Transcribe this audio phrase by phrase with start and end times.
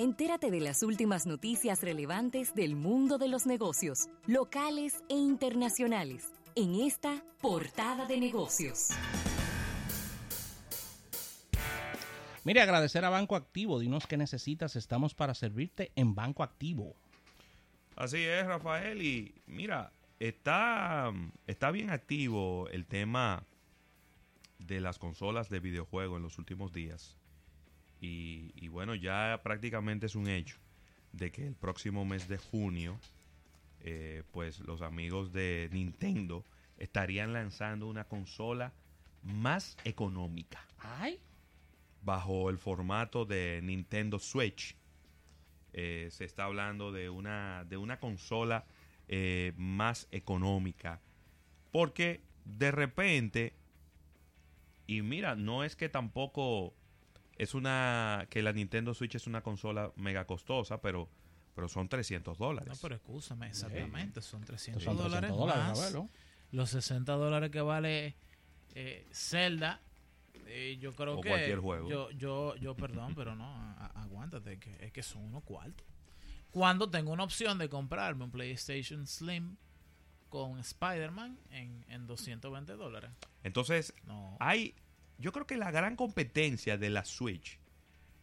[0.00, 6.76] Entérate de las últimas noticias relevantes del mundo de los negocios, locales e internacionales, en
[6.76, 8.90] esta portada de negocios.
[12.44, 13.80] Mire, agradecer a Banco Activo.
[13.80, 14.76] Dinos qué necesitas.
[14.76, 16.94] Estamos para servirte en Banco Activo.
[17.96, 19.02] Así es, Rafael.
[19.02, 19.90] Y mira,
[20.20, 21.12] está,
[21.48, 23.42] está bien activo el tema
[24.60, 27.17] de las consolas de videojuegos en los últimos días.
[28.00, 30.56] Y, bueno, ya prácticamente es un hecho
[31.12, 32.98] de que el próximo mes de junio,
[33.80, 36.44] eh, pues los amigos de Nintendo
[36.76, 38.72] estarían lanzando una consola
[39.22, 40.64] más económica.
[40.78, 41.18] Ay.
[42.02, 44.76] Bajo el formato de Nintendo Switch.
[45.72, 48.64] Eh, se está hablando de una, de una consola
[49.08, 51.00] eh, más económica.
[51.72, 53.54] Porque de repente,
[54.86, 56.74] y mira, no es que tampoco
[57.38, 61.08] es una que la Nintendo Switch es una consola mega costosa, pero
[61.54, 62.68] pero son 300 dólares.
[62.68, 65.92] No, pero escúchame, exactamente, son 300, dólares, más
[66.52, 68.14] los 60 dólares que vale
[68.74, 69.80] eh, Zelda.
[70.46, 71.88] Eh, yo creo o que cualquier juego.
[71.88, 75.84] Yo, yo, yo, perdón, pero no, aguántate, que es que son unos cuartos.
[76.52, 79.56] Cuando tengo una opción de comprarme un PlayStation Slim
[80.28, 83.10] con Spider-Man en, en 220 dólares.
[83.42, 83.92] Entonces,
[84.38, 84.74] hay
[85.18, 87.58] yo creo que la gran competencia de la Switch,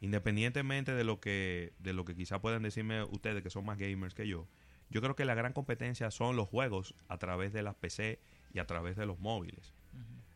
[0.02, 4.14] independientemente de lo que, de lo que quizá puedan decirme ustedes que son más gamers
[4.14, 4.48] que yo,
[4.90, 8.20] yo creo que la gran competencia son los juegos a través de las PC
[8.54, 9.74] y a través de los móviles.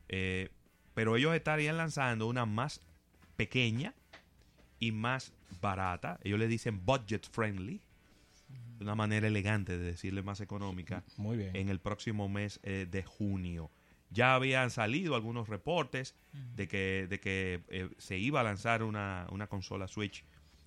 [0.10, 0.50] Eh,
[0.94, 2.82] pero ellos estarían lanzando una más
[3.36, 3.94] pequeña
[4.80, 6.20] y más barata.
[6.24, 7.82] Ellos le dicen budget friendly.
[8.82, 11.04] Una manera elegante de decirle más económica.
[11.18, 11.56] Muy bien.
[11.56, 13.70] En el próximo mes eh, de junio.
[14.12, 16.16] Ya habían salido algunos reportes
[16.56, 20.24] de que, de que eh, se iba a lanzar una, una, consola Switch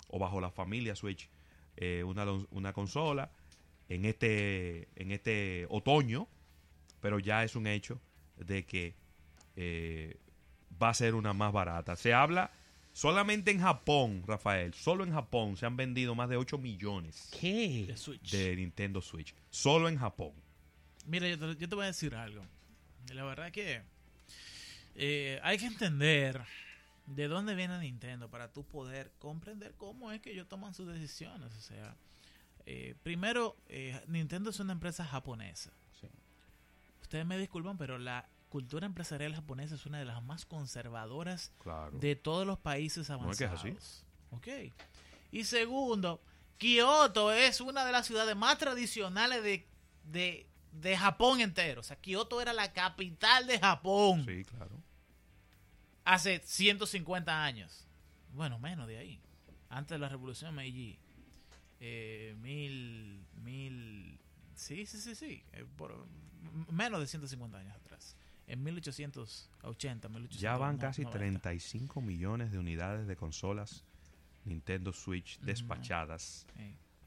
[0.07, 1.29] o bajo la familia Switch
[1.75, 3.31] eh, una, una, consola
[3.89, 6.27] en este, en este otoño,
[7.01, 7.99] pero ya es un hecho
[8.37, 8.95] de que
[9.55, 10.17] eh,
[10.81, 11.95] va a ser una más barata.
[11.95, 12.51] Se habla
[12.91, 17.93] solamente en Japón, Rafael, solo en Japón se han vendido más de 8 millones ¿Qué?
[18.31, 19.33] de, Nintendo Switch.
[19.49, 20.33] Solo en Japón.
[21.07, 22.43] Mira, yo yo te voy a decir algo.
[23.09, 23.83] La verdad que
[24.95, 26.41] eh, hay que entender
[27.05, 31.53] de dónde viene Nintendo para tú poder comprender cómo es que ellos toman sus decisiones.
[31.55, 31.95] O sea,
[32.65, 35.71] eh, primero, eh, Nintendo es una empresa japonesa.
[37.01, 41.51] Ustedes me disculpan, pero la cultura empresarial japonesa es una de las más conservadoras
[41.91, 43.63] de todos los países avanzados.
[43.63, 44.47] No es Ok.
[45.31, 46.23] Y segundo,
[46.57, 49.67] Kioto es una de las ciudades más tradicionales de
[50.03, 50.47] de
[50.97, 51.81] Japón entero.
[51.81, 54.25] O sea, Kioto era la capital de Japón.
[54.25, 54.81] Sí, claro.
[56.05, 57.87] Hace 150 años.
[58.33, 59.21] Bueno, menos de ahí.
[59.69, 60.97] Antes de la revolución Meiji.
[61.79, 64.19] Eh, mil, mil...
[64.55, 65.43] Sí, sí, sí, sí.
[65.53, 66.05] Eh, por,
[66.71, 68.15] menos de 150 años atrás.
[68.47, 70.35] En 1880, 1890.
[70.37, 73.83] Ya van casi 35 millones de unidades de consolas
[74.45, 76.45] Nintendo Switch despachadas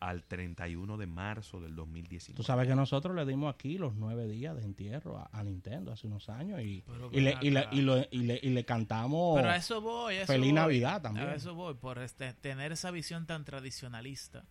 [0.01, 2.37] al 31 de marzo del 2019.
[2.37, 6.07] Tú sabes que nosotros le dimos aquí los nueve días de entierro a, Nintendo hace
[6.07, 9.81] unos años y, y, le, y, le, y, le, y, le, cantamos Pero a eso
[9.81, 11.29] voy, Feliz Navidad también.
[11.29, 14.45] A eso voy, por este, tener esa visión tan tradicionalista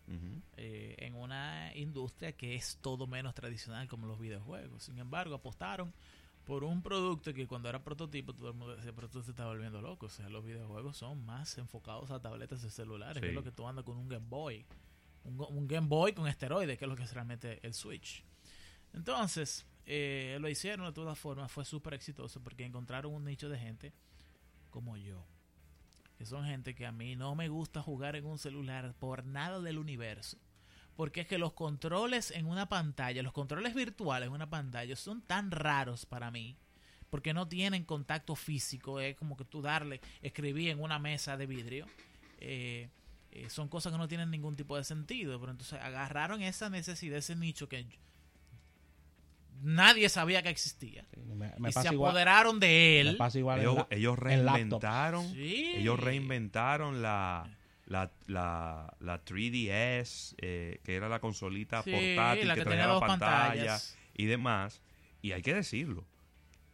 [0.57, 4.83] eh, en una industria que es todo menos tradicional como los videojuegos.
[4.83, 5.93] Sin embargo, apostaron
[6.45, 9.45] por un producto que cuando era prototipo todo el mundo decía, pero tú se está
[9.45, 10.05] volviendo loco.
[10.05, 13.51] O sea, los videojuegos son más enfocados a tabletas y celulares, que es lo que
[13.51, 14.65] tú andas con un Game Boy
[15.25, 18.23] un, Game Boy con esteroides, que es lo que es realmente el Switch.
[18.93, 23.57] Entonces, eh, lo hicieron de todas formas, fue súper exitoso porque encontraron un nicho de
[23.57, 23.93] gente
[24.69, 25.25] como yo.
[26.17, 29.59] Que son gente que a mí no me gusta jugar en un celular por nada
[29.59, 30.37] del universo.
[30.95, 35.21] Porque es que los controles en una pantalla, los controles virtuales en una pantalla son
[35.21, 36.55] tan raros para mí.
[37.09, 39.01] Porque no tienen contacto físico.
[39.01, 41.85] Es como que tú darle, escribí en una mesa de vidrio.
[42.39, 42.89] Eh,
[43.35, 45.39] eh, son cosas que no tienen ningún tipo de sentido.
[45.39, 47.85] Pero entonces agarraron esa necesidad, ese nicho que
[49.61, 51.05] nadie sabía que existía.
[51.67, 53.17] y se apoderaron de él.
[53.89, 57.49] ellos, reinventaron, ellos reinventaron la,
[57.85, 63.77] la, la, la 3DS, eh, que era la consolita portátil que, traía la pantalla
[64.15, 64.81] y demás.
[65.21, 66.05] Y hay que decirlo,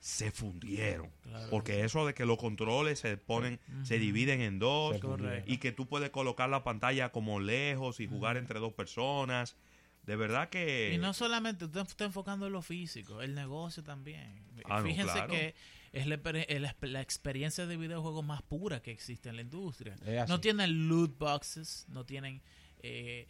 [0.01, 1.11] se fundieron.
[1.51, 4.99] Porque eso de que los controles se ponen, se dividen en dos
[5.45, 9.55] y que tú puedes colocar la pantalla como lejos y jugar entre dos personas.
[10.03, 10.91] De verdad que...
[10.95, 14.43] Y no solamente usted está enfocando en lo físico, el negocio también.
[14.65, 15.53] Ah, Fíjense que
[15.93, 19.95] es la, experiencia de videojuegos más pura que existe en la industria.
[20.27, 22.41] No tienen loot boxes, no tienen
[22.81, 23.27] eh,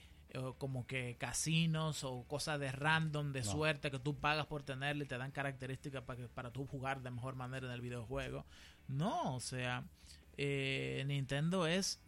[0.57, 5.07] como que casinos o cosas de random, de suerte que tú pagas por tenerle y
[5.07, 8.45] te dan características para, que, para tú jugar de mejor manera en el videojuego.
[8.88, 9.83] No, o sea,
[10.38, 12.00] eh, Nintendo es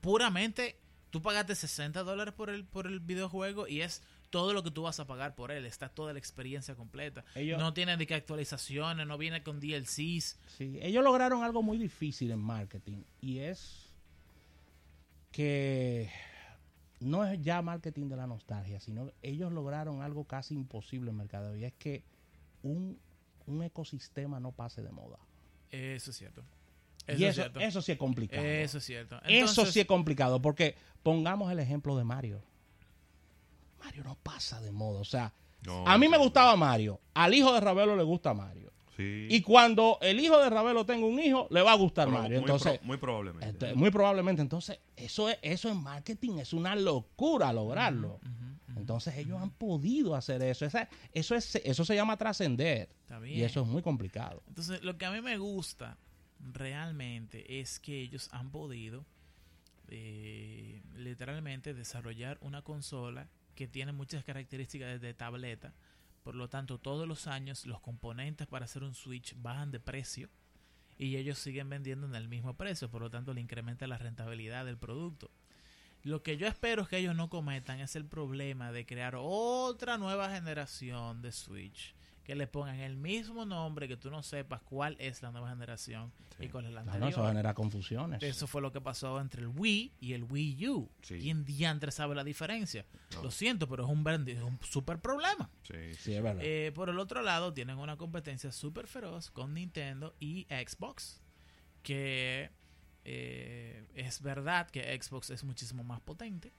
[0.00, 0.78] puramente,
[1.10, 4.82] tú pagaste 60 dólares por el, por el videojuego y es todo lo que tú
[4.82, 7.24] vas a pagar por él, está toda la experiencia completa.
[7.36, 10.38] no tiene de qué actualizaciones, no viene con DLCs.
[10.58, 13.92] Sí, ellos lograron algo muy difícil en marketing y es
[15.30, 16.10] que
[17.00, 21.56] no es ya marketing de la nostalgia, sino ellos lograron algo casi imposible en mercado
[21.56, 22.02] y es que
[22.62, 22.98] un,
[23.62, 25.18] ecosistema no pase de moda.
[25.70, 26.42] Eso es cierto.
[27.06, 28.42] Eso y eso, eso sí es complicado.
[28.42, 29.20] Eso es cierto.
[29.26, 32.42] eso sí es complicado porque pongamos el ejemplo de Mario.
[33.78, 35.00] Mario no pasa de moda.
[35.00, 35.32] O sea,
[35.86, 37.00] a mí me gustaba Mario.
[37.14, 38.72] Al hijo de Ravelo le gusta Mario.
[38.98, 42.38] Y cuando el hijo de Ravelo tenga un hijo, le va a gustar Mario.
[42.38, 43.74] Entonces, muy, probablemente.
[43.74, 44.42] muy probablemente.
[44.42, 48.20] Entonces, eso es, eso en marketing es una locura lograrlo.
[48.76, 50.66] Entonces, ellos han podido hacer eso.
[51.12, 52.88] eso, es, eso se llama trascender.
[53.24, 54.42] Y eso es muy complicado.
[54.48, 55.96] Entonces, lo que a mí me gusta
[56.52, 59.04] realmente es que ellos han podido
[59.88, 65.72] eh, literalmente desarrollar una consola que tiene muchas características de tableta.
[66.28, 70.28] Por lo tanto, todos los años los componentes para hacer un Switch bajan de precio
[70.98, 72.90] y ellos siguen vendiendo en el mismo precio.
[72.90, 75.30] Por lo tanto, le incrementa la rentabilidad del producto.
[76.02, 80.28] Lo que yo espero que ellos no cometan es el problema de crear otra nueva
[80.28, 81.94] generación de Switch
[82.28, 86.12] que le pongan el mismo nombre que tú no sepas cuál es la nueva generación
[86.38, 87.08] y cuál es la anterior.
[87.08, 88.22] eso genera confusiones.
[88.22, 90.90] Eso fue lo que pasó entre el Wii y el Wii U.
[91.00, 92.84] ¿Quién diantre sabe la diferencia?
[93.22, 95.48] Lo siento, pero es un, es un super problema.
[95.62, 96.42] Sí, es verdad.
[96.44, 101.22] Eh, por el otro lado, tienen una competencia súper feroz con Nintendo y Xbox.
[101.82, 102.50] Que
[103.06, 106.52] eh, es verdad que Xbox es muchísimo más potente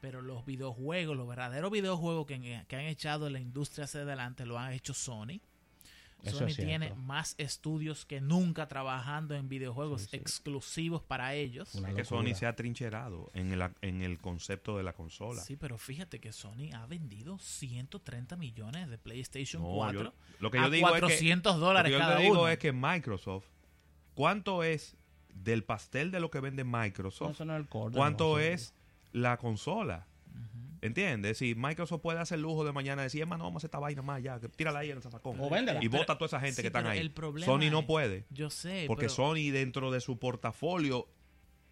[0.00, 4.72] pero los videojuegos, los verdaderos videojuegos que, han echado la industria hacia adelante lo han
[4.72, 5.40] hecho Sony.
[6.24, 11.74] Sony tiene más estudios que nunca trabajando en videojuegos exclusivos para ellos.
[11.74, 15.40] Es que Sony se ha trincherado en el, en el concepto de la consola.
[15.40, 20.70] Sí, pero fíjate que Sony ha vendido 130 millones de PlayStation 4 lo que yo
[20.70, 23.46] digo 400 es que, dólares lo que yo digo es que Microsoft,
[24.14, 24.96] ¿cuánto es
[25.32, 27.40] del pastel de lo que vende Microsoft?
[27.68, 28.74] ¿Cuánto es
[29.12, 30.06] la consola.
[30.80, 31.38] ¿Entiendes?
[31.38, 34.22] Si Microsoft puede hacer lujo de mañana decir, no, vamos a hacer esta vaina más
[34.22, 35.36] ya, tírala ahí en el zafacón.
[35.80, 37.12] Y vota a toda esa gente que están ahí.
[37.44, 38.26] Sony no puede.
[38.30, 38.84] Yo sé.
[38.86, 41.08] Porque Sony dentro de su portafolio,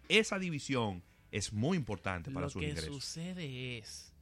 [0.09, 2.87] esa división es muy importante para su ingreso.
[2.87, 4.13] Lo que sucede es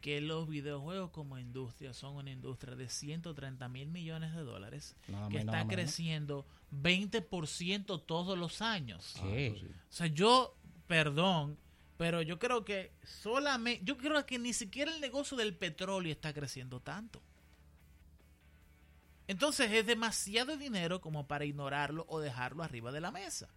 [0.00, 4.96] que los videojuegos como industria son una industria de 130 mil millones de dólares
[5.30, 9.16] que está creciendo 20% todos los años.
[9.16, 9.56] O
[9.88, 10.56] sea, yo,
[10.86, 11.58] perdón,
[11.98, 16.32] pero yo creo que solamente, yo creo que ni siquiera el negocio del petróleo está
[16.32, 17.20] creciendo tanto.
[19.26, 23.48] Entonces es demasiado dinero como para ignorarlo o dejarlo arriba de la mesa.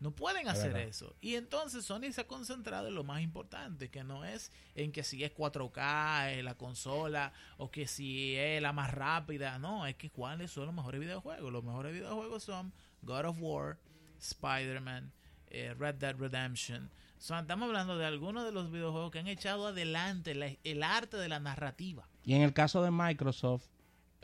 [0.00, 1.14] No pueden hacer eso.
[1.20, 5.04] Y entonces Sony se ha concentrado en lo más importante, que no es en que
[5.04, 9.58] si es 4K la consola o que si es la más rápida.
[9.58, 11.52] No, es que cuáles son los mejores videojuegos.
[11.52, 12.72] Los mejores videojuegos son
[13.02, 13.78] God of War,
[14.20, 15.12] Spider-Man,
[15.48, 20.56] eh, Red Dead Redemption estamos hablando de algunos de los videojuegos que han echado adelante
[20.64, 22.08] el arte de la narrativa.
[22.24, 23.66] Y en el caso de Microsoft,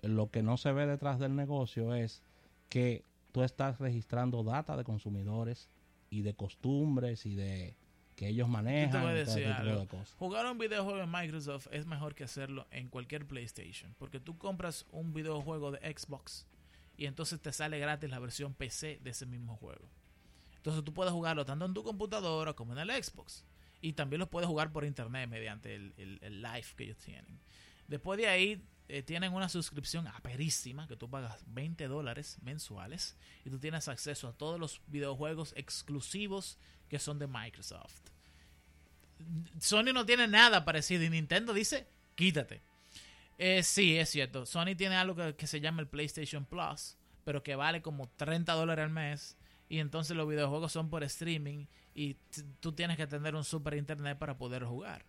[0.03, 2.23] lo que no se ve detrás del negocio es
[2.69, 5.69] que tú estás registrando data de consumidores
[6.11, 7.77] y de costumbres y de
[8.15, 9.03] que ellos manejan.
[10.19, 13.95] Jugar un videojuego en Microsoft es mejor que hacerlo en cualquier PlayStation.
[13.99, 16.47] Porque tú compras un videojuego de Xbox
[16.97, 19.89] y entonces te sale gratis la versión PC de ese mismo juego.
[20.65, 23.45] Entonces tú puedes jugarlo tanto en tu computadora como en el Xbox.
[23.83, 27.39] Y también lo puedes jugar por internet mediante el, live que ellos tienen.
[27.87, 33.51] Después de ahí eh, tienen una suscripción aperísima que tú pagas 20 dólares mensuales y
[33.51, 36.57] tú tienes acceso a todos los videojuegos exclusivos
[36.89, 38.01] que son de Microsoft.
[39.61, 42.63] Sony no tiene nada parecido y Nintendo dice, quítate.
[43.37, 44.47] Eh, sí, es cierto.
[44.47, 48.85] Sony tiene algo que, se llama el PlayStation Plus, pero que vale como 30 dólares
[48.85, 49.37] al mes
[49.75, 51.67] y entonces los videojuegos son por streaming
[51.97, 52.15] y
[52.61, 55.05] tú tienes que tener un super internet para poder jugar.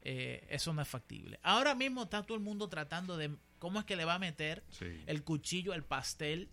[0.00, 1.38] Eh, eso no es factible.
[1.42, 4.64] Ahora mismo está todo el mundo tratando de cómo es que le va a meter
[5.06, 6.48] el cuchillo al pastel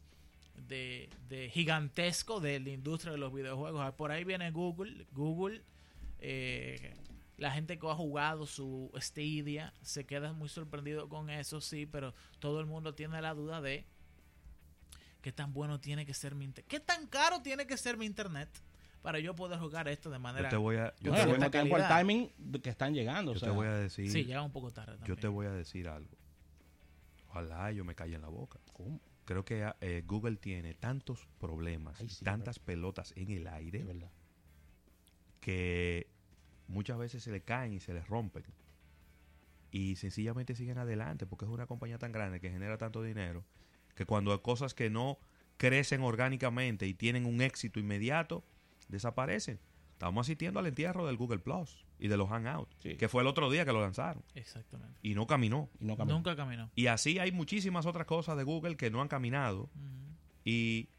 [0.57, 1.09] de,
[1.53, 3.93] gigantesco de la industria de los videojuegos.
[3.93, 5.07] Por ahí viene Google.
[5.13, 5.61] Google,
[6.19, 6.95] eh,
[7.37, 12.13] la gente que ha jugado su Stadia se queda muy sorprendido con eso, sí, pero
[12.39, 13.85] todo el mundo tiene la duda de
[15.23, 16.69] ¿Qué tan bueno tiene que ser mi internet?
[16.69, 18.49] ¿Qué tan caro tiene que ser mi internet?
[19.01, 20.45] para yo poder jugar esto de manera.
[20.45, 20.93] Yo te voy a.
[21.01, 23.33] Yo te voy a el timing que están llegando.
[23.33, 24.09] Yo te voy a decir.
[24.09, 24.93] Sí, llega un poco tarde.
[24.93, 25.07] También.
[25.07, 26.15] Yo te voy a decir algo.
[27.29, 28.59] Ojalá yo me calle en la boca.
[29.25, 33.85] Creo que eh, Google tiene tantos problemas, tantas pelotas en el aire,
[35.41, 36.07] que
[36.67, 38.45] muchas veces se le caen y se les rompen.
[39.71, 43.43] Y sencillamente siguen adelante porque es una compañía tan grande que genera tanto dinero
[43.95, 45.19] que cuando hay cosas que no
[45.57, 48.43] crecen orgánicamente y tienen un éxito inmediato,
[48.87, 49.59] desaparecen.
[49.93, 53.49] Estamos asistiendo al entierro del Google Plus y de los Hangouts, que fue el otro
[53.49, 54.23] día que lo lanzaron.
[54.35, 54.97] Exactamente.
[55.01, 55.69] Y no caminó.
[55.79, 56.15] Y no caminó.
[56.15, 56.69] Nunca caminó.
[56.75, 59.69] Y así hay muchísimas otras cosas de Google que no han caminado.
[60.43, 60.89] Y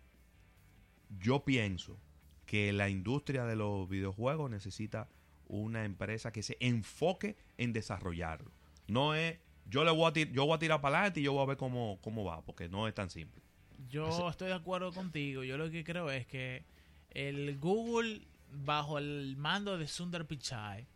[1.19, 1.99] yo pienso
[2.47, 5.09] que la industria de los videojuegos necesita
[5.47, 8.51] una empresa que se enfoque en desarrollarlo.
[8.87, 11.43] No es, yo le voy a, yo voy a tirar para adelante y yo voy
[11.43, 13.43] a ver cómo, cómo va, porque no es tan simple.
[13.89, 15.45] Yo estoy de acuerdo contigo.
[15.45, 16.65] Yo lo que creo es que
[17.11, 20.87] el Google bajo el mando de Sundar Pichai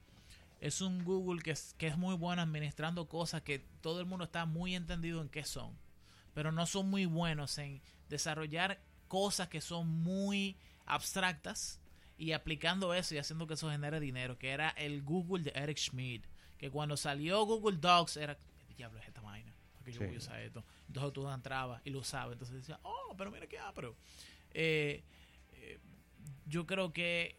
[0.60, 4.24] es un Google que es, que es muy bueno administrando cosas que todo el mundo
[4.24, 5.76] está muy entendido en qué son,
[6.34, 10.56] pero no son muy buenos en desarrollar cosas que son muy
[10.86, 11.80] abstractas
[12.16, 15.78] y aplicando eso y haciendo que eso genere dinero, que era el Google de Eric
[15.78, 16.24] Schmidt,
[16.58, 19.54] que cuando salió Google Docs era, ¿qué diablo es esta vaina?
[19.74, 20.64] Porque yo voy a usar esto.
[20.86, 23.94] Entonces tú entrabas y lo usabas, entonces decía, oh, pero mira qué pero
[24.52, 25.04] Eh,
[25.52, 25.78] eh,
[26.46, 27.36] yo creo que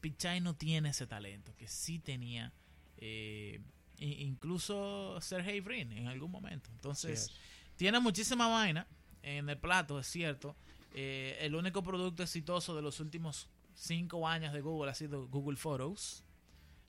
[0.00, 2.52] Pichai no tiene ese talento, que sí tenía
[2.98, 3.60] eh,
[3.98, 6.70] incluso Sergey Brin en algún momento.
[6.72, 7.30] Entonces,
[7.76, 8.86] tiene muchísima vaina
[9.22, 10.56] en el plato, es cierto.
[10.94, 15.56] Eh, el único producto exitoso de los últimos cinco años de Google ha sido Google
[15.56, 16.23] Photos,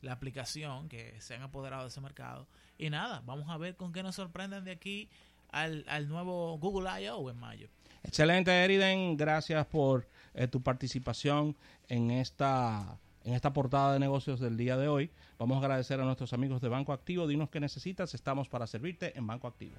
[0.05, 2.47] la aplicación que se han apoderado de ese mercado.
[2.77, 5.09] Y nada, vamos a ver con qué nos sorprenden de aquí
[5.51, 7.29] al, al nuevo Google I.O.
[7.29, 7.69] en mayo.
[8.03, 9.17] Excelente, Eriden.
[9.17, 11.55] Gracias por eh, tu participación
[11.88, 15.12] en esta, en esta portada de negocios del día de hoy.
[15.39, 17.27] Vamos a agradecer a nuestros amigos de Banco Activo.
[17.27, 18.13] Dinos qué necesitas.
[18.13, 19.75] Estamos para servirte en Banco Activo.